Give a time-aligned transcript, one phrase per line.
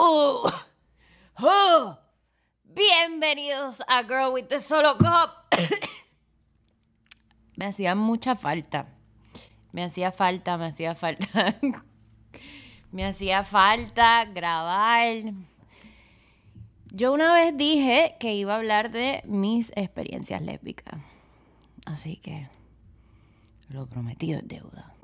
[0.00, 0.48] Uh,
[1.42, 1.96] uh,
[2.62, 5.50] bienvenidos a Girl with the Solo Cup.
[7.56, 8.86] me hacía mucha falta.
[9.72, 11.56] Me hacía falta, me hacía falta.
[12.92, 15.32] me hacía falta grabar.
[16.92, 21.00] Yo una vez dije que iba a hablar de mis experiencias lésbicas.
[21.86, 22.46] Así que
[23.68, 24.94] lo prometido es deuda.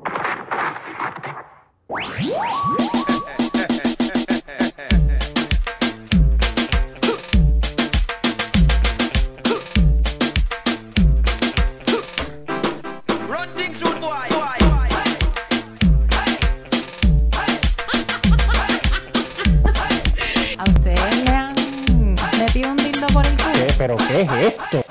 [23.78, 24.84] ¿Pero qué es esto?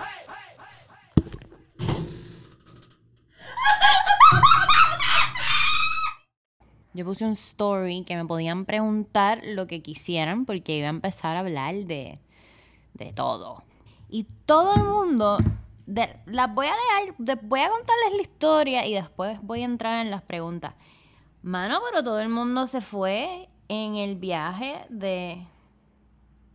[6.93, 11.35] Yo puse un story que me podían preguntar lo que quisieran porque iba a empezar
[11.35, 12.19] a hablar de,
[12.93, 13.63] de todo.
[14.09, 15.37] Y todo el mundo,
[15.87, 19.65] de- las voy a leer, de- voy a contarles la historia y después voy a
[19.65, 20.75] entrar en las preguntas.
[21.41, 25.47] Mano, pero todo el mundo se fue en el viaje de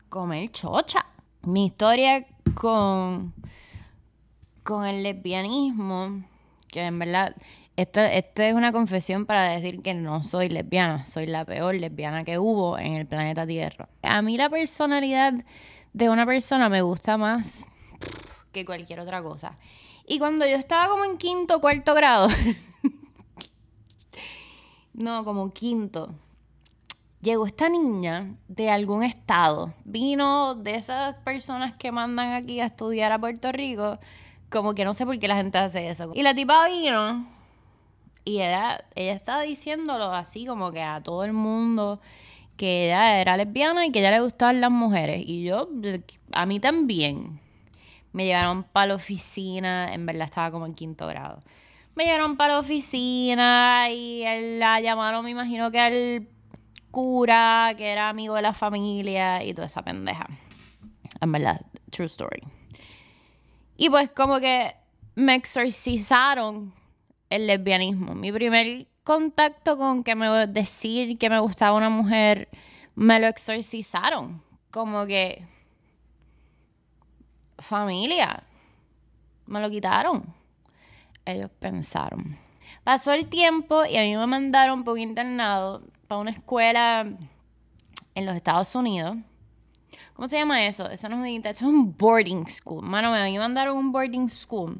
[0.08, 1.04] comer chocha.
[1.42, 3.32] Mi historia con,
[4.62, 6.24] con el lesbianismo,
[6.68, 7.36] que en verdad,
[7.76, 12.24] esto, esto es una confesión para decir que no soy lesbiana, soy la peor lesbiana
[12.24, 13.88] que hubo en el planeta Tierra.
[14.02, 15.34] A mí la personalidad
[15.92, 17.66] de una persona me gusta más
[18.52, 19.58] que cualquier otra cosa.
[20.06, 22.28] Y cuando yo estaba como en quinto cuarto grado,
[24.94, 26.14] no, como quinto,
[27.20, 29.74] llegó esta niña de algún estado.
[29.84, 33.98] Vino de esas personas que mandan aquí a estudiar a Puerto Rico.
[34.50, 36.12] Como que no sé por qué la gente hace eso.
[36.14, 37.38] Y la tipa vino
[38.28, 41.98] y era, ella estaba diciéndolo así como que a todo el mundo
[42.58, 45.22] que ella era lesbiana y que a ella le gustaban las mujeres.
[45.24, 45.68] Y yo,
[46.32, 47.40] a mí también.
[48.12, 51.40] Me llevaron para la oficina, en verdad estaba como en quinto grado.
[51.94, 54.24] Me llevaron para la oficina y
[54.58, 56.28] la llamaron, me imagino que al
[57.76, 60.26] que era amigo de la familia y toda esa pendeja.
[61.20, 61.60] En verdad,
[61.90, 62.42] true story.
[63.76, 64.74] Y pues como que
[65.14, 66.72] me exorcizaron
[67.30, 68.14] el lesbianismo.
[68.14, 72.48] Mi primer contacto con que me decir que me gustaba una mujer,
[72.94, 74.42] me lo exorcizaron.
[74.70, 75.46] Como que
[77.58, 78.42] familia,
[79.46, 80.34] me lo quitaron.
[81.24, 82.38] Ellos pensaron.
[82.84, 87.06] Pasó el tiempo y a mí me mandaron por internado para una escuela
[88.14, 89.16] en los Estados Unidos.
[90.14, 90.90] ¿Cómo se llama eso?
[90.90, 92.82] Eso no es un eso es un boarding school.
[92.82, 94.78] Mano, me mandaron a un boarding school.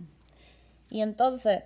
[0.91, 1.63] Y entonces,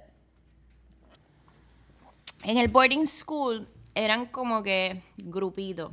[2.42, 5.92] en el boarding school eran como que grupitos.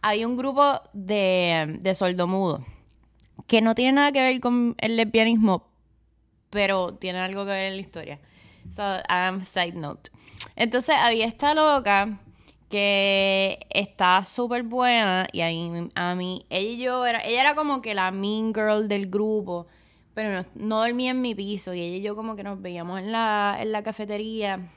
[0.00, 2.62] Había un grupo de, de sordomudos
[3.46, 5.66] que no tiene nada que ver con el lesbianismo,
[6.48, 8.20] pero tiene algo que ver en la historia.
[8.70, 10.10] So, um, side note.
[10.54, 12.20] Entonces había esta loca
[12.70, 17.54] que está súper buena y a mí, a mí, ella y yo, era, ella era
[17.56, 19.66] como que la mean girl del grupo,
[20.14, 23.00] pero no, no dormía en mi piso y ella y yo como que nos veíamos
[23.00, 24.70] en la, en la cafetería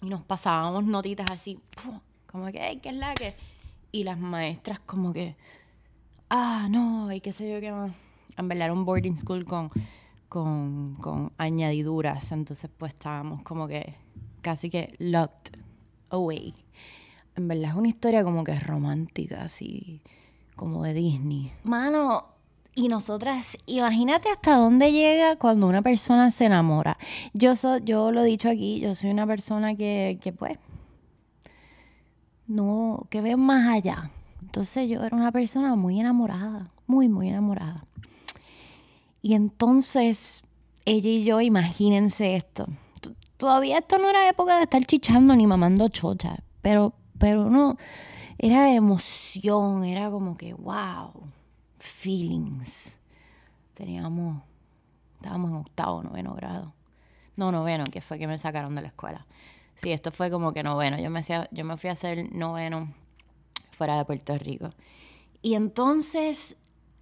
[0.00, 1.58] y nos pasábamos notitas así,
[2.30, 3.34] como que, "Ay, ¿qué es la que?
[3.90, 5.34] Y las maestras como que,
[6.30, 7.92] ah, no, y qué sé yo qué más.
[8.38, 9.68] En verdad era un boarding school con,
[10.28, 13.96] con, con añadiduras, entonces pues estábamos como que
[14.40, 15.58] casi que locked
[16.08, 16.54] away.
[17.36, 20.00] En verdad es una historia como que romántica, así
[20.56, 21.50] como de Disney.
[21.64, 22.26] Mano,
[22.74, 26.98] y nosotras, imagínate hasta dónde llega cuando una persona se enamora.
[27.34, 30.58] Yo, so, yo lo he dicho aquí, yo soy una persona que, que pues,
[32.46, 34.10] no, que ve más allá.
[34.40, 37.86] Entonces yo era una persona muy enamorada, muy, muy enamorada.
[39.22, 40.42] Y entonces
[40.84, 42.66] ella y yo, imagínense esto.
[43.36, 47.76] Todavía esto no era época de estar chichando ni mamando chocha, pero, pero no,
[48.36, 51.12] era emoción, era como que, wow,
[51.78, 52.98] feelings.
[53.74, 54.42] Teníamos,
[55.14, 56.74] estábamos en octavo, noveno grado.
[57.36, 59.24] No, noveno, que fue que me sacaron de la escuela.
[59.76, 60.98] Sí, esto fue como que noveno.
[60.98, 62.92] Yo me, hacía, yo me fui a hacer noveno
[63.70, 64.70] fuera de Puerto Rico.
[65.42, 66.56] Y entonces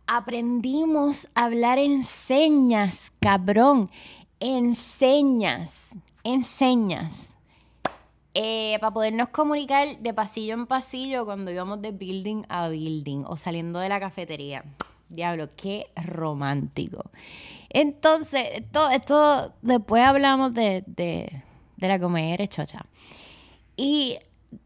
[0.07, 3.91] aprendimos a hablar en señas, cabrón.
[4.39, 7.40] En señas, en señas.
[8.33, 13.37] Eh, para podernos comunicar de pasillo en pasillo cuando íbamos de building a building o
[13.37, 14.65] saliendo de la cafetería.
[15.09, 17.11] Diablo, qué romántico.
[17.69, 21.43] Entonces, esto, esto después hablamos de, de,
[21.77, 22.87] de la comedia chocha.
[23.77, 24.19] Y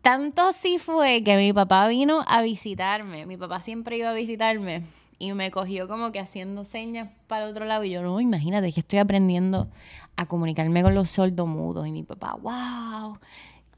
[0.02, 3.24] tanto sí fue que mi papá vino a visitarme.
[3.24, 4.82] Mi papá siempre iba a visitarme
[5.18, 7.84] y me cogió como que haciendo señas para el otro lado.
[7.84, 9.68] Y yo, no, imagínate que estoy aprendiendo
[10.16, 11.86] a comunicarme con los sordomudos.
[11.86, 13.18] Y mi papá, wow,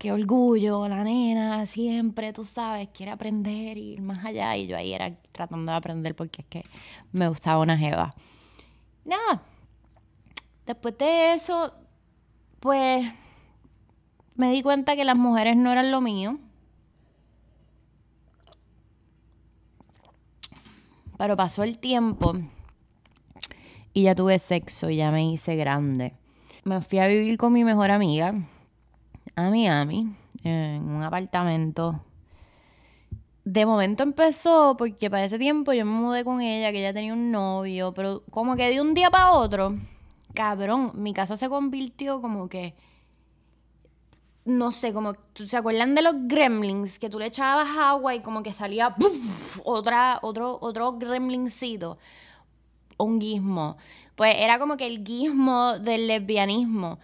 [0.06, 4.56] qué orgullo, la nena siempre, tú sabes, quiere aprender ir más allá.
[4.56, 6.62] Y yo ahí era tratando de aprender porque es que
[7.10, 8.14] me gustaba una jeva.
[9.04, 9.42] Nada,
[10.64, 11.74] después de eso,
[12.60, 13.04] pues
[14.36, 16.38] me di cuenta que las mujeres no eran lo mío.
[21.18, 22.34] Pero pasó el tiempo
[23.92, 26.12] y ya tuve sexo ya me hice grande.
[26.62, 28.34] Me fui a vivir con mi mejor amiga
[29.36, 32.02] a Miami, en un apartamento.
[33.44, 37.12] De momento empezó porque para ese tiempo yo me mudé con ella, que ella tenía
[37.12, 39.76] un novio, pero como que de un día para otro,
[40.34, 42.74] cabrón, mi casa se convirtió como que
[44.46, 47.00] no sé, como, ¿se acuerdan de los gremlins?
[47.00, 48.94] Que tú le echabas agua y como que salía
[49.64, 51.98] otra, otro, otro gremlincito.
[52.96, 53.76] Un guismo.
[54.14, 57.00] Pues era como que el guismo del lesbianismo.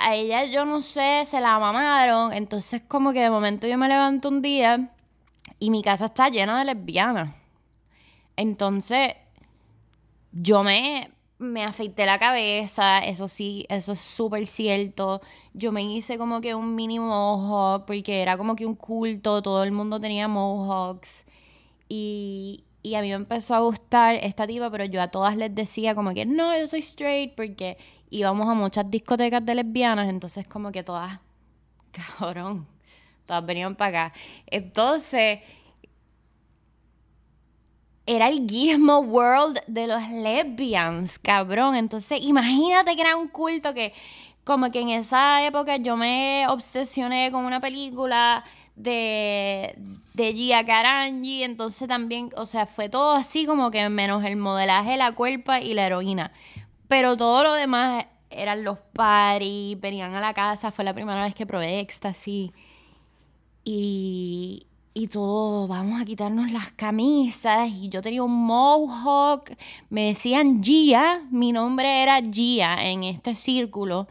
[0.00, 2.32] A ella, yo no sé, se la mamaron.
[2.32, 4.90] Entonces, como que de momento yo me levanto un día
[5.58, 7.34] y mi casa está llena de lesbianas.
[8.36, 9.14] Entonces,
[10.32, 15.20] yo me me afeité la cabeza, eso sí, eso es súper cierto.
[15.54, 19.62] Yo me hice como que un mini mohawk porque era como que un culto, todo
[19.64, 21.24] el mundo tenía mohawks.
[21.88, 25.54] Y, y a mí me empezó a gustar esta tipa, pero yo a todas les
[25.54, 27.76] decía como que no, yo soy straight porque
[28.10, 31.20] íbamos a muchas discotecas de lesbianas, entonces como que todas,
[32.18, 32.66] cabrón,
[33.26, 34.18] todas venían para acá.
[34.46, 35.40] Entonces
[38.08, 41.76] era el Gizmo World de los lesbians, cabrón.
[41.76, 43.92] Entonces, imagínate que era un culto que,
[44.44, 48.44] como que en esa época yo me obsesioné con una película
[48.78, 49.76] de,
[50.14, 54.96] de Gia Carangi, entonces también, o sea, fue todo así como que menos el modelaje,
[54.96, 56.32] la cuerpa y la heroína.
[56.86, 61.34] Pero todo lo demás eran los paris, venían a la casa, fue la primera vez
[61.34, 62.52] que probé éxtasis.
[63.64, 67.70] Y, y todo, vamos a quitarnos las camisas.
[67.70, 69.50] Y yo tenía un mohawk,
[69.90, 74.08] me decían Gia, mi nombre era Gia en este círculo.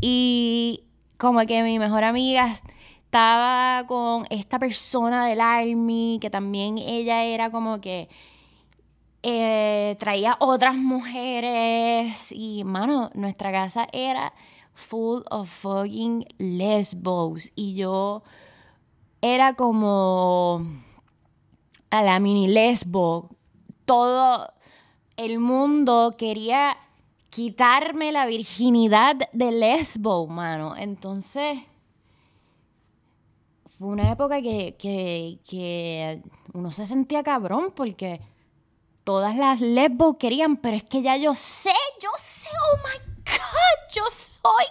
[0.00, 0.84] Y
[1.18, 2.60] como que mi mejor amiga
[3.16, 8.10] estaba con esta persona del Army, que también ella era como que
[9.22, 12.30] eh, traía otras mujeres.
[12.30, 14.34] Y, mano, nuestra casa era
[14.74, 17.52] full of fucking lesbos.
[17.56, 18.22] Y yo
[19.22, 20.66] era como
[21.88, 23.30] a la mini lesbo.
[23.86, 24.52] Todo
[25.16, 26.76] el mundo quería
[27.30, 30.76] quitarme la virginidad de lesbo, mano.
[30.76, 31.60] Entonces,
[33.78, 36.22] fue una época que, que,
[36.54, 38.20] uno se sentía cabrón porque
[39.04, 43.94] todas las lesbos querían, pero es que ya yo sé, yo sé, oh my god,
[43.94, 44.66] yo soy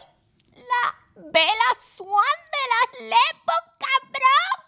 [0.55, 4.65] la Bella Swan de las lesbos, cabrón.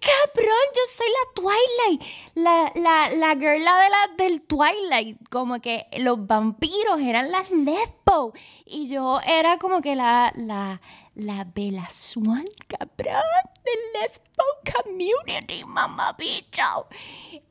[0.00, 2.02] Cabrón, yo soy la Twilight,
[2.34, 5.28] la, la, la girla de la, del Twilight.
[5.28, 8.32] Como que los vampiros eran las lesbos.
[8.64, 10.80] Y yo era como que la, la,
[11.14, 11.46] la
[11.90, 13.22] Swan, cabrón,
[13.64, 16.88] del lesbo community, mamá bicho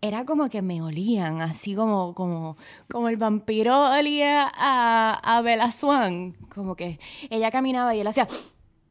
[0.04, 2.58] era como que me olían, así como, como,
[2.92, 6.34] como el vampiro olía a, a Bella Swan.
[6.54, 7.00] Como que
[7.30, 8.28] ella caminaba y él hacía.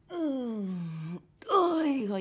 [0.09, 1.17] Mm,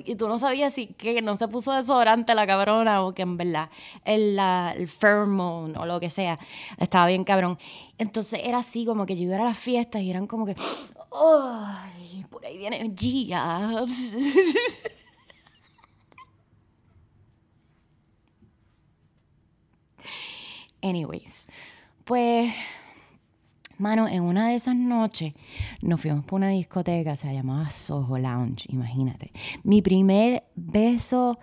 [0.05, 3.39] y tú no sabías si que no se puso desodorante la cabrona o que en
[3.39, 3.71] verdad
[4.05, 6.39] el, la, el pheromone o lo que sea
[6.79, 7.59] estaba bien cabrón.
[7.97, 10.55] Entonces era así como que yo iba a las fiestas y eran como que.
[11.15, 12.25] ¡Ay!
[12.31, 13.85] Por ahí viene Gia.
[20.83, 21.47] Anyways,
[22.05, 22.53] pues,
[23.79, 25.33] mano, en una de esas noches
[25.81, 29.31] nos fuimos por una discoteca, se llamaba Soho Lounge, imagínate.
[29.63, 31.39] Mi primer beso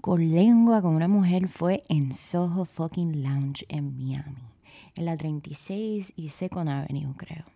[0.00, 4.52] con lengua con una mujer fue en Soho fucking Lounge en Miami,
[4.94, 7.53] en la 36 y Second Avenue, creo.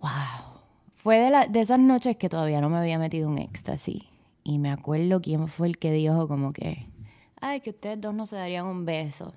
[0.00, 0.60] Wow.
[0.94, 4.02] Fue de, la, de esas noches que todavía no me había metido un éxtasis.
[4.44, 6.86] Y me acuerdo quién fue el que dijo como que
[7.40, 9.32] ay, que ustedes dos no se darían un beso.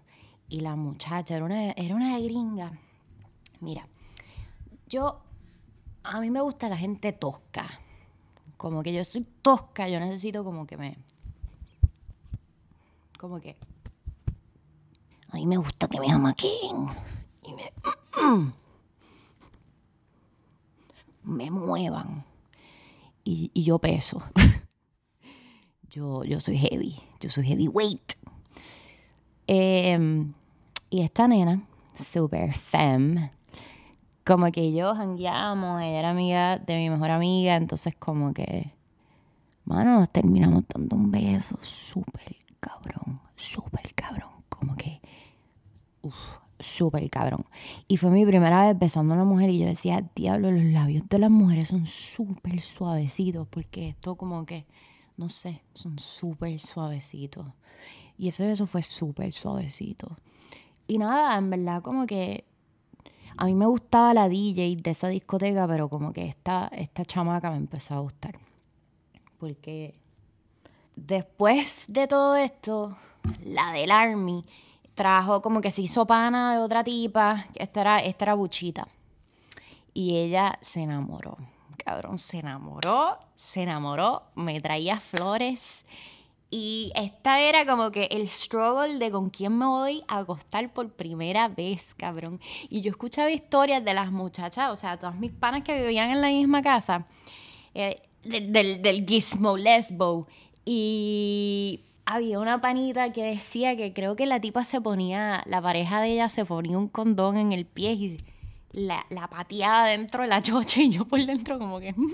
[0.47, 2.71] Y la muchacha era una, era una gringa.
[3.59, 3.87] Mira,
[4.87, 5.19] yo,
[6.03, 7.67] a mí me gusta la gente tosca.
[8.57, 10.97] Como que yo soy tosca, yo necesito como que me...
[13.17, 13.57] Como que...
[15.29, 16.87] A mí me gusta que me amaquen
[17.43, 17.71] y me...
[21.39, 22.25] me muevan.
[23.23, 24.21] y, yo peso.
[25.89, 28.13] yo, yo soy heavy, yo soy heavyweight.
[29.47, 30.25] Eh,
[30.89, 33.31] y esta nena, super femme,
[34.25, 38.73] como que yo jangueamos, ella era amiga de mi mejor amiga, entonces como que,
[39.65, 45.01] mano, nos terminamos dando un beso súper cabrón, súper cabrón, como que,
[46.01, 47.45] uff, súper cabrón.
[47.87, 51.07] Y fue mi primera vez besando a una mujer y yo decía, diablo, los labios
[51.09, 54.65] de las mujeres son súper suavecitos, porque esto como que,
[55.17, 57.47] no sé, son súper suavecitos.
[58.17, 60.17] Y ese beso fue súper suavecito.
[60.87, 62.45] Y nada, en verdad como que
[63.37, 67.51] a mí me gustaba la DJ de esa discoteca, pero como que esta, esta chamaca
[67.51, 68.37] me empezó a gustar.
[69.37, 69.95] Porque
[70.95, 72.97] después de todo esto,
[73.45, 74.43] la del Army
[74.99, 78.85] trajo como que se hizo pana de otra tipa, esta era, esta Buchita.
[79.93, 81.37] Y ella se enamoró,
[81.77, 85.85] cabrón, se enamoró, se enamoró, me traía flores
[86.51, 90.91] y esta era como que el struggle de con quién me voy a acostar por
[90.91, 92.41] primera vez, cabrón.
[92.69, 96.19] Y yo escuchaba historias de las muchachas, o sea, todas mis panas que vivían en
[96.19, 97.05] la misma casa,
[97.73, 100.27] eh, del, del gizmo lesbo.
[100.65, 106.01] Y había una panita que decía que creo que la tipa se ponía, la pareja
[106.01, 108.17] de ella se ponía un condón en el pie y
[108.71, 112.13] la, la pateaba dentro de la chocha y yo por dentro como que, mm,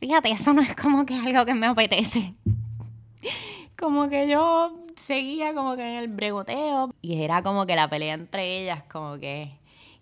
[0.00, 2.32] fíjate, eso no es como que algo que me apetece.
[3.78, 8.14] Como que yo seguía como que en el bregoteo y era como que la pelea
[8.14, 9.52] entre ellas como que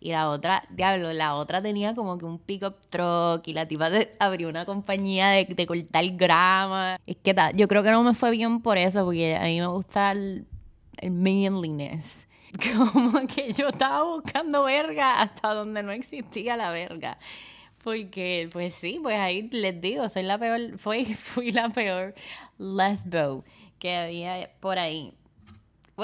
[0.00, 3.90] y la otra, diablo, la otra tenía como que un pick-up truck y la tipa
[4.18, 6.98] abrió una compañía de, de cortar grama.
[7.06, 9.60] Es que tal, yo creo que no me fue bien por eso, porque a mí
[9.60, 10.46] me gusta el,
[10.98, 12.28] el manliness.
[12.92, 17.18] Como que yo estaba buscando verga hasta donde no existía la verga.
[17.82, 22.14] Porque, pues sí, pues ahí les digo, soy la peor, fui, fui la peor
[22.58, 23.44] lesbo
[23.78, 25.14] que había por ahí.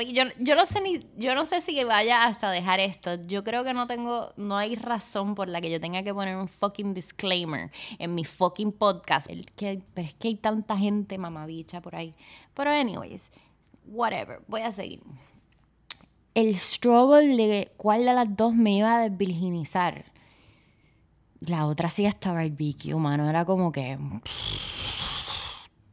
[0.01, 3.15] Yo, yo no sé ni, yo no sé si vaya hasta dejar esto.
[3.27, 6.37] Yo creo que no tengo, no hay razón por la que yo tenga que poner
[6.37, 9.29] un fucking disclaimer en mi fucking podcast.
[9.29, 12.15] El que, pero es que hay tanta gente mamabicha por ahí.
[12.55, 13.31] Pero anyways,
[13.87, 15.03] whatever, voy a seguir.
[16.35, 20.13] El struggle de cuál de las dos me iba a desvirginizar
[21.47, 23.29] la otra sí estaba el Vicky, humano.
[23.29, 23.99] Era como que.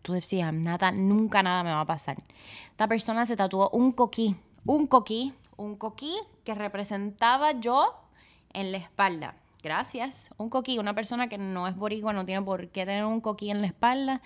[0.02, 2.18] Tú decías, nada, nunca nada me va a pasar.
[2.72, 4.36] Esta persona se tatuó un coquí.
[4.66, 5.34] Un coquí.
[5.58, 7.94] Un coquí que representaba yo
[8.54, 9.36] en la espalda.
[9.62, 10.30] Gracias.
[10.38, 10.80] Un coquí.
[10.80, 13.68] Una persona que no es boricua, no tiene por qué tener un coquí en la
[13.68, 14.22] espalda.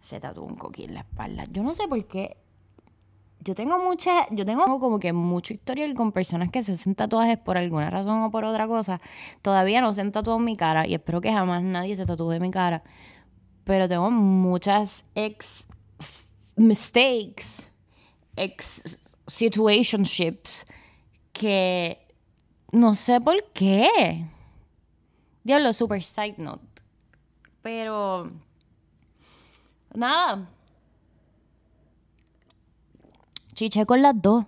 [0.00, 1.44] Se tatuó un coquí en la espalda.
[1.50, 2.36] Yo no sé por qué
[3.42, 7.38] yo tengo mucha, yo tengo como que mucho historial con personas que se hacen tatuajes
[7.38, 9.00] por alguna razón o por otra cosa.
[9.40, 12.32] Todavía no se han tatuado en mi cara y espero que jamás nadie se tatúe
[12.32, 12.82] en mi cara.
[13.64, 15.68] Pero tengo muchas ex
[16.56, 17.70] mistakes,
[18.36, 20.66] ex situationships
[21.32, 21.98] que
[22.72, 24.26] no sé por qué.
[25.44, 26.66] Diablo, super side note.
[27.62, 28.30] Pero
[29.94, 30.48] nada,
[33.60, 34.46] Chiché con las dos.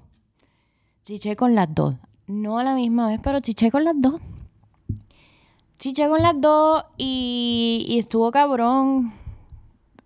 [1.05, 1.97] Chiché con las dos.
[2.27, 4.23] No a la misma vez, pero chiché con las dos.
[5.83, 9.13] Chiché con las dos y, estuvo cabrón.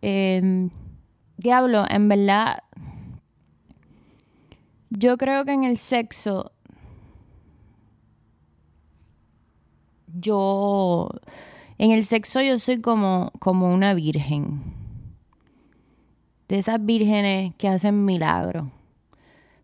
[0.01, 0.71] Eh,
[1.37, 2.63] diablo, en verdad.
[4.89, 6.53] Yo creo que en el sexo.
[10.07, 11.11] Yo.
[11.77, 14.63] En el sexo yo soy como, como una virgen.
[16.49, 18.67] De esas vírgenes que hacen milagros.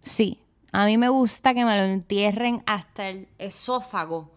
[0.02, 0.42] Sí,
[0.72, 4.30] a mí me gusta que me lo entierren hasta el esófago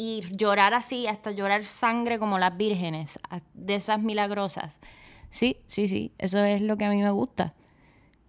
[0.00, 3.18] y llorar así, hasta llorar sangre como las vírgenes,
[3.52, 4.80] de esas milagrosas.
[5.28, 7.52] Sí, sí, sí, eso es lo que a mí me gusta.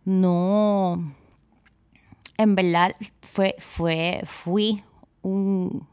[0.03, 1.13] No,
[2.37, 4.83] en verdad fue, fue, fui
[5.21, 5.87] un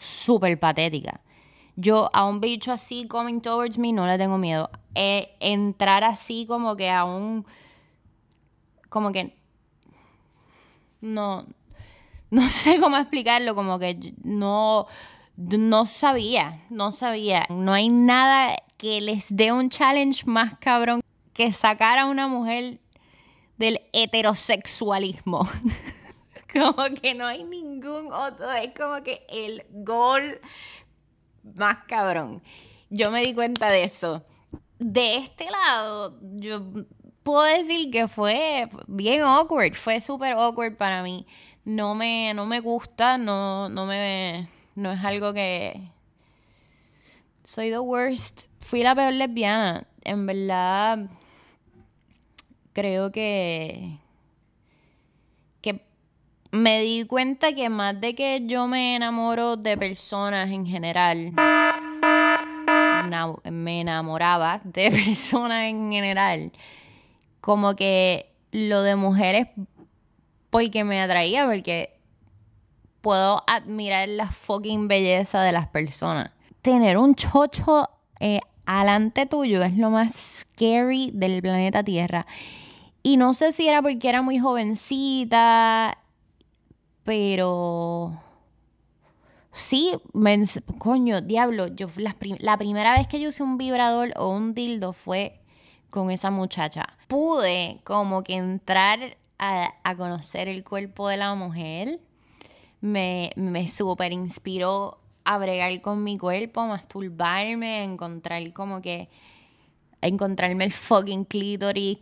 [0.00, 1.20] súper patética.
[1.76, 4.68] Yo a un bicho así coming towards me no le tengo miedo.
[4.96, 7.46] Eh, entrar así como que a un,
[8.88, 9.36] como que
[11.00, 11.46] no,
[12.30, 14.88] no sé cómo explicarlo, como que no,
[15.40, 17.46] no sabía, no sabía.
[17.48, 21.00] No hay nada que les dé un challenge más cabrón
[21.32, 22.80] que sacar a una mujer
[23.56, 25.48] del heterosexualismo.
[26.52, 30.40] como que no hay ningún otro, es como que el gol
[31.42, 32.42] más cabrón.
[32.90, 34.24] Yo me di cuenta de eso.
[34.78, 36.62] De este lado, yo
[37.22, 41.26] puedo decir que fue bien awkward, fue súper awkward para mí.
[41.64, 44.48] No me, no me gusta, no, no me,
[44.80, 45.78] no es algo que,
[47.44, 48.48] soy the worst.
[48.60, 49.86] Fui la peor lesbiana.
[50.04, 51.06] En verdad,
[52.72, 53.98] creo que.
[55.60, 55.84] que
[56.50, 61.32] me di cuenta que más de que yo me enamoro de personas en general.
[63.50, 66.52] me enamoraba de personas en general.
[67.40, 69.48] Como que lo de mujeres
[70.50, 71.99] porque me atraía, porque
[73.00, 76.30] puedo admirar la fucking belleza de las personas.
[76.62, 77.88] Tener un chocho
[78.18, 82.26] eh, alante tuyo es lo más scary del planeta Tierra.
[83.02, 85.98] Y no sé si era porque era muy jovencita,
[87.04, 88.20] pero...
[89.52, 89.92] Sí,
[90.78, 94.92] coño, diablo, yo la, la primera vez que yo usé un vibrador o un dildo
[94.92, 95.40] fue
[95.90, 96.86] con esa muchacha.
[97.08, 102.00] Pude como que entrar a, conocer el cuerpo de la mujer.
[102.80, 109.08] Me, me súper inspiró a bregar con mi cuerpo, masturbarme, encontrar como que
[110.02, 111.98] encontrarme el fucking clítoris,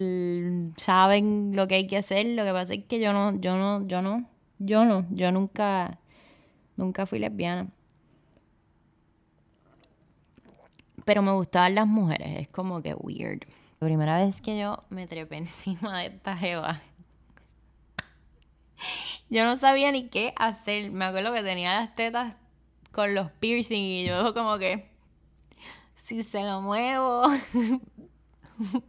[0.77, 3.87] saben lo que hay que hacer, lo que pasa es que yo no, yo no,
[3.87, 5.99] yo no, yo no, yo nunca,
[6.77, 7.69] nunca fui lesbiana.
[11.05, 13.41] Pero me gustaban las mujeres, es como que weird.
[13.81, 16.81] La primera vez que yo me trepé encima de esta jeva,
[19.31, 20.91] yo no sabía ni qué hacer.
[20.91, 22.35] Me acuerdo que tenía las tetas
[22.93, 24.91] con los piercing y yo como que
[26.07, 27.23] si se lo muevo.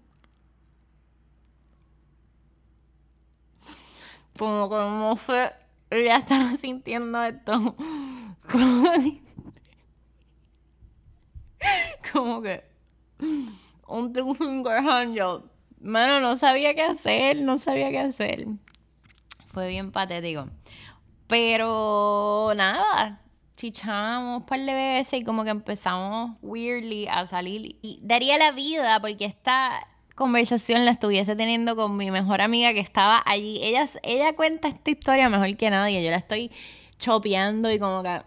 [4.38, 5.52] Como no sé
[5.92, 7.76] ya estaba sintiendo esto.
[12.14, 12.64] Como que
[13.88, 15.42] un finger handle
[15.82, 18.48] mano no sabía qué hacer no sabía qué hacer
[19.52, 20.48] fue bien patético.
[21.28, 23.22] Pero nada,
[23.56, 27.78] chichamos un par de veces y como que empezamos weirdly a salir.
[27.82, 32.80] Y daría la vida porque esta conversación la estuviese teniendo con mi mejor amiga que
[32.80, 33.60] estaba allí.
[33.62, 36.04] Ella, ella cuenta esta historia mejor que nadie.
[36.04, 36.52] Yo la estoy
[36.98, 38.22] chopeando y como que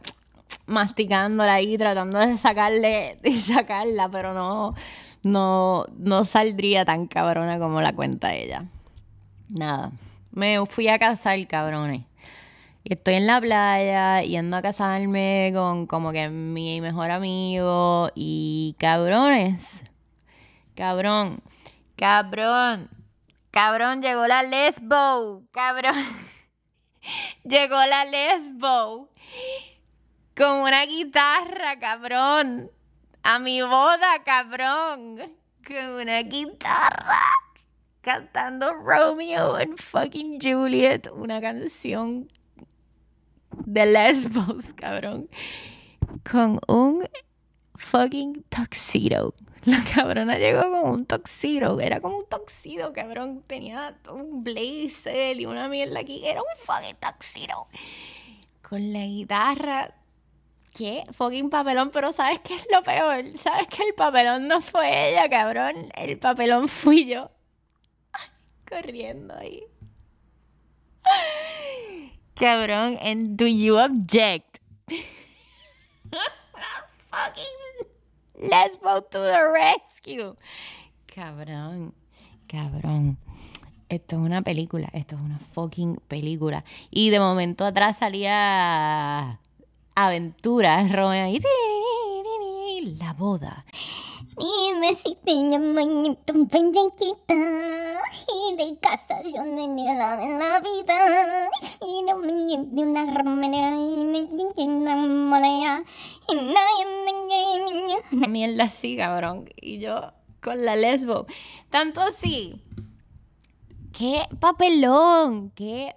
[0.66, 4.74] masticándola ahí, tratando de sacarle y sacarla, pero no,
[5.24, 8.64] no, no saldría tan cabrona como la cuenta ella.
[9.48, 9.92] Nada.
[10.34, 12.06] Me fui a casar, cabrones.
[12.84, 19.84] Estoy en la playa yendo a casarme con como que mi mejor amigo y cabrones.
[20.74, 21.42] Cabrón.
[21.96, 22.88] Cabrón.
[23.50, 25.42] Cabrón, llegó la lesbo.
[25.52, 26.02] Cabrón.
[27.44, 29.10] llegó la lesbo.
[30.34, 32.70] Con una guitarra, cabrón.
[33.22, 35.18] A mi boda, cabrón.
[35.66, 37.20] Con una guitarra
[38.02, 42.28] cantando Romeo and fucking Juliet, una canción
[43.64, 45.30] de lesbos, cabrón,
[46.30, 47.08] con un
[47.76, 49.34] fucking tuxedo.
[49.64, 55.46] La cabrona llegó con un tuxedo, era como un tuxedo, cabrón, tenía un blazer y
[55.46, 57.66] una mierda aquí, era un fucking tuxedo.
[58.68, 59.94] Con la guitarra
[60.76, 61.04] ¿Qué?
[61.12, 63.36] Fucking papelón, pero ¿sabes qué es lo peor?
[63.36, 65.92] ¿Sabes que el papelón no fue ella, cabrón?
[65.94, 67.30] El papelón fui yo
[68.72, 69.62] corriendo ahí.
[72.34, 74.58] Cabrón, and do you object?
[77.10, 80.34] Fucking lesbo to the rescue.
[81.06, 81.92] Cabrón,
[82.46, 83.18] cabrón.
[83.90, 86.64] Esto es una película, esto es una fucking película.
[86.90, 89.38] Y de momento atrás salía
[89.94, 93.66] Aventuras, Romeo y la boda.
[94.38, 101.50] Dime si te llaman tu pendequita y de casa yo no de la vida.
[101.80, 104.18] Y no me de una ramera y una
[108.12, 109.50] y mierda así cabrón.
[109.60, 111.26] Y yo con la lesbo.
[111.68, 112.62] Tanto así
[113.92, 115.94] qué papelón qué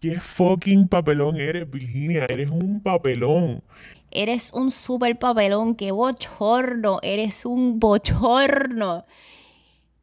[0.00, 3.62] qué fucking papelón eres Virginia eres un papelón
[4.18, 9.04] Eres un super papelón, qué bochorno, eres un bochorno.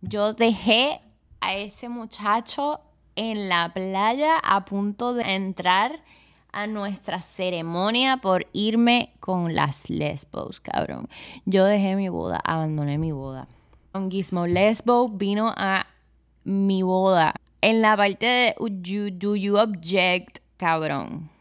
[0.01, 1.01] Yo dejé
[1.41, 2.81] a ese muchacho
[3.15, 6.03] en la playa a punto de entrar
[6.51, 11.09] a nuestra ceremonia por irme con las lesbos, cabrón.
[11.45, 13.47] Yo dejé mi boda, abandoné mi boda.
[13.93, 15.87] Con Gizmo Lesbo vino a
[16.43, 17.33] mi boda.
[17.61, 21.32] En la parte de Do You Object, cabrón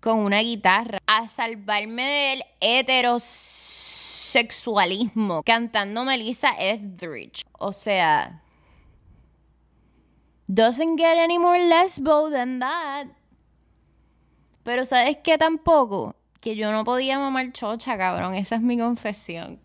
[0.00, 7.44] con una guitarra a salvarme del heterosexualismo cantando Melissa Etheridge.
[7.58, 8.42] O sea,
[10.48, 13.06] doesn't get any more lesbo than that.
[14.62, 16.14] Pero ¿sabes qué tampoco?
[16.40, 18.34] que yo no podía mamar chocha, cabrón.
[18.34, 19.60] Esa es mi confesión.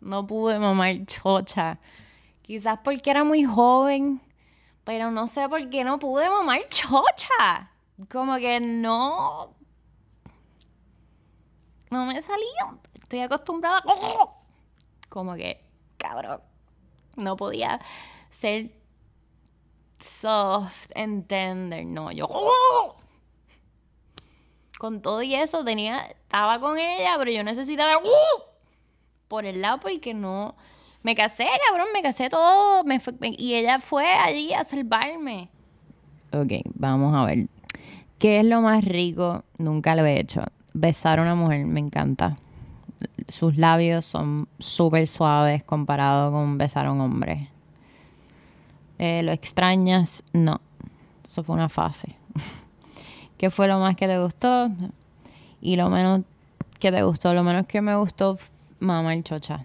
[0.00, 1.78] No pude mamar chocha.
[2.42, 4.20] Quizás porque era muy joven,
[4.84, 7.72] pero no sé por qué no pude mamar chocha.
[8.10, 9.54] Como que no.
[11.90, 12.78] No me salía.
[12.94, 13.82] Estoy acostumbrada.
[15.08, 15.62] Como que,
[15.98, 16.40] cabrón.
[17.16, 17.80] No podía
[18.30, 18.70] ser
[19.98, 21.84] soft and tender.
[21.84, 22.28] No, yo.
[24.78, 25.98] Con todo y eso tenía.
[26.06, 28.00] Estaba con ella, pero yo necesitaba.
[29.28, 30.54] Por el lado porque no.
[31.02, 32.84] Me casé, cabrón, me casé todo.
[32.84, 35.50] Me y ella fue allí a salvarme.
[36.32, 37.48] Ok, vamos a ver.
[38.18, 39.42] ¿Qué es lo más rico?
[39.58, 40.42] Nunca lo he hecho.
[40.72, 42.36] Besar a una mujer, me encanta.
[43.28, 47.48] Sus labios son súper suaves comparado con besar a un hombre.
[48.98, 50.22] Eh, ¿Lo extrañas?
[50.32, 50.60] No.
[51.24, 52.16] Eso fue una fase.
[53.38, 54.70] ¿Qué fue lo más que te gustó?
[55.60, 56.22] Y lo menos
[56.78, 57.32] que te gustó.
[57.32, 58.38] Lo menos que me gustó,
[58.78, 59.64] mamá el chocha.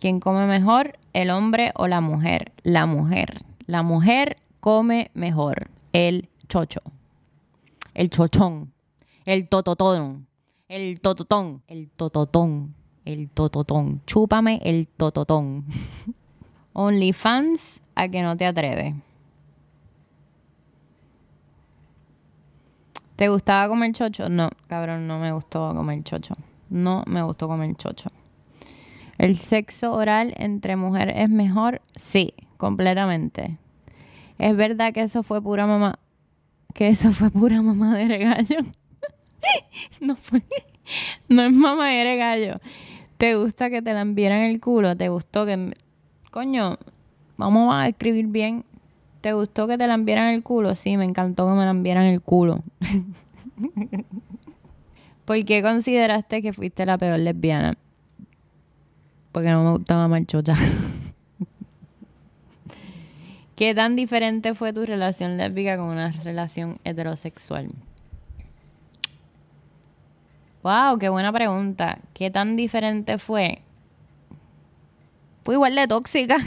[0.00, 0.98] ¿Quién come mejor?
[1.12, 2.52] ¿El hombre o la mujer?
[2.62, 3.44] La mujer.
[3.66, 5.70] La mujer come mejor.
[5.92, 6.80] El chocho.
[7.94, 8.72] El chochón.
[9.28, 10.26] El tototón.
[10.68, 11.62] El tototón.
[11.66, 12.74] El tototón.
[13.04, 14.00] El tototón.
[14.06, 15.66] Chúpame el tototón.
[16.72, 18.94] OnlyFans a que no te atreves.
[23.16, 24.30] ¿Te gustaba comer chocho?
[24.30, 26.32] No, cabrón, no me gustó comer chocho.
[26.70, 28.08] No me gustó comer chocho.
[29.18, 31.82] ¿El sexo oral entre mujeres es mejor?
[31.96, 33.58] Sí, completamente.
[34.38, 35.98] ¿Es verdad que eso fue pura mamá?
[36.72, 38.60] Que eso fue pura mamá de gallo.
[40.00, 40.42] no fue.
[41.28, 42.60] No es mamá de gallo.
[43.18, 44.96] ¿Te gusta que te la envieran el culo?
[44.96, 45.72] ¿Te gustó que
[46.30, 46.78] coño,
[47.36, 48.64] vamos a escribir bien.
[49.20, 50.74] ¿Te gustó que te la enviaran el culo?
[50.74, 52.62] Sí, me encantó que me la enviaran el culo.
[55.24, 57.76] ¿Por qué consideraste que fuiste la peor lesbiana?
[59.32, 60.54] Porque no me gustaba marchocha.
[63.56, 67.72] ¿Qué tan diferente fue tu relación lésbica con una relación heterosexual?
[70.62, 71.98] Wow, qué buena pregunta.
[72.14, 73.62] ¿Qué tan diferente fue?
[75.48, 76.36] fue igual de tóxica.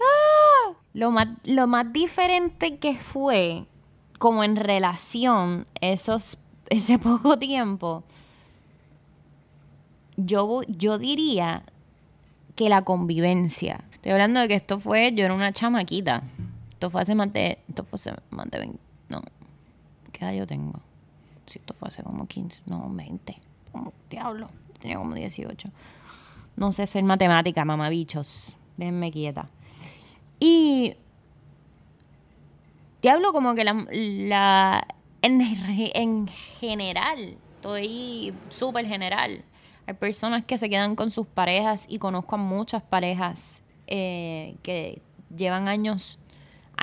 [0.00, 3.66] Ah, lo, más, lo más diferente que fue,
[4.18, 8.02] como en relación, esos, ese poco tiempo,
[10.16, 11.62] yo, yo diría
[12.56, 13.84] que la convivencia.
[13.92, 16.24] Estoy hablando de que esto fue, yo era una chamaquita.
[16.70, 18.78] Esto fue hace más de, esto fue hace más de 20,
[19.08, 19.22] no,
[20.12, 20.80] ¿qué edad yo tengo?
[21.46, 23.36] Si esto fue hace como 15, no, 20,
[23.72, 24.48] como diablo,
[24.80, 25.68] tenía como 18.
[26.56, 28.56] No sé ser matemática, mamabichos.
[28.76, 29.48] Déjenme quieta.
[30.40, 30.94] Y.
[33.00, 33.86] Te hablo como que la.
[33.90, 34.86] la
[35.22, 37.36] en, en general.
[37.56, 39.44] Estoy súper general.
[39.86, 45.02] Hay personas que se quedan con sus parejas y conozco a muchas parejas eh, que
[45.34, 46.18] llevan años,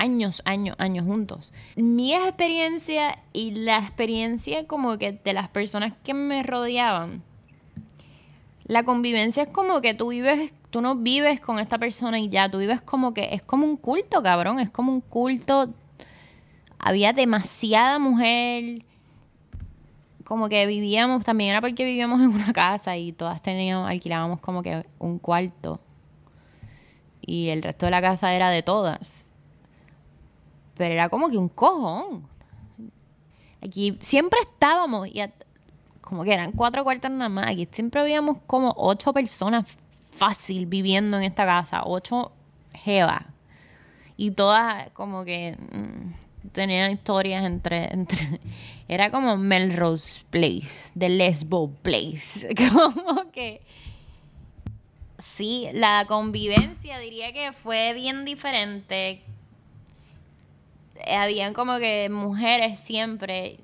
[0.02, 1.52] años, años, años juntos.
[1.76, 7.22] Mi experiencia y la experiencia como que de las personas que me rodeaban
[8.64, 12.50] la convivencia es como que tú vives, tú no vives con esta persona y ya,
[12.50, 15.72] tú vives como que es como un culto, cabrón, es como un culto.
[16.78, 18.84] Había demasiada mujer,
[20.24, 24.62] como que vivíamos, también era porque vivíamos en una casa y todas teníamos, alquilábamos como
[24.62, 25.80] que un cuarto.
[27.20, 29.21] Y el resto de la casa era de todas.
[30.76, 32.26] Pero era como que un cojón.
[33.64, 35.22] Aquí siempre estábamos y
[36.00, 37.50] como que eran cuatro cuartos nada más.
[37.50, 39.66] Aquí siempre habíamos como ocho personas
[40.10, 42.32] fácil viviendo en esta casa, ocho
[42.74, 43.26] jeva.
[44.16, 48.40] Y todas como que mm, tenían historias entre, entre...
[48.88, 52.48] Era como Melrose Place, The Lesbo Place.
[52.72, 53.62] Como que...
[55.16, 59.22] Sí, la convivencia diría que fue bien diferente.
[61.06, 63.58] Habían como que mujeres siempre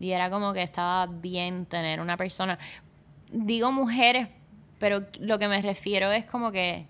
[0.00, 2.58] y era como que estaba bien tener una persona.
[3.32, 4.28] Digo mujeres,
[4.78, 6.86] pero lo que me refiero es como que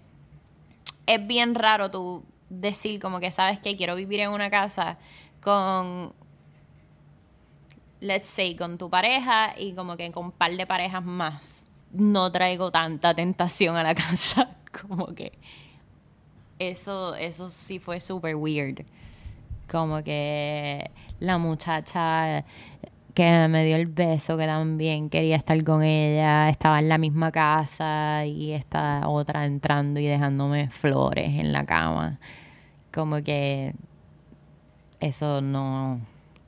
[1.07, 4.99] es bien raro tú decir como que sabes que quiero vivir en una casa
[5.41, 6.13] con
[8.01, 12.31] let's say con tu pareja y como que con un par de parejas más no
[12.33, 15.39] traigo tanta tentación a la casa como que
[16.59, 18.85] eso eso sí fue super weird
[19.71, 20.91] como que
[21.21, 22.45] la muchacha
[23.15, 27.31] que me dio el beso, que también quería estar con ella, estaba en la misma
[27.31, 32.19] casa y esta otra entrando y dejándome flores en la cama.
[32.93, 33.73] Como que
[34.99, 36.01] eso no,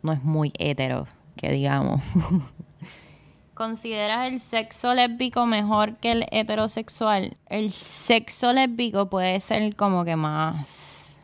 [0.03, 2.03] no es muy hetero, que digamos.
[3.57, 7.39] ¿Consideras el sexo lésbico mejor que el heterosexual?
[7.49, 11.19] El sexo lésbico puede ser como que más.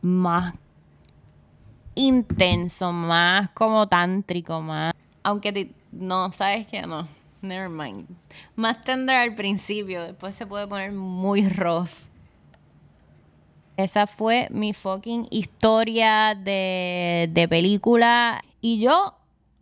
[0.00, 0.54] más
[1.94, 4.94] intenso, más como tántrico, más.
[5.22, 7.06] Aunque no, sabes que no.
[7.42, 8.06] Never mind.
[8.56, 11.90] Más tender al principio, después se puede poner muy rough.
[13.76, 18.42] Esa fue mi fucking historia de, de película.
[18.60, 19.14] Y yo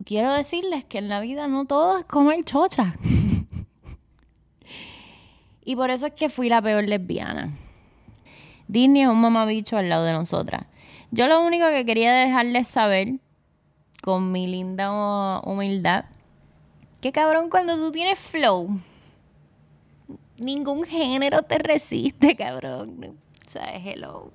[0.05, 2.95] quiero decirles que en la vida no todo es comer chocha.
[5.65, 7.51] y por eso es que fui la peor lesbiana.
[8.67, 10.65] Disney es un mamabicho al lado de nosotras.
[11.11, 13.15] Yo lo único que quería dejarles saber,
[14.03, 16.05] con mi linda humildad,
[17.01, 18.79] que cabrón, cuando tú tienes flow,
[20.37, 23.17] ningún género te resiste, cabrón.
[23.47, 24.31] O sea, hello.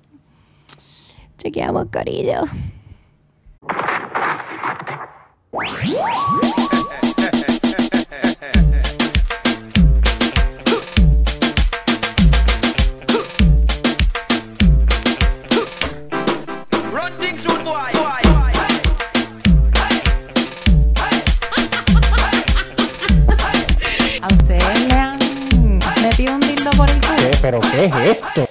[1.37, 2.41] Chequeamos, corillo.
[5.57, 5.61] ¿A
[24.27, 25.17] ustedes le han
[26.01, 27.15] metido un dildo por el culo?
[27.41, 28.49] ¿Pero qué es esto?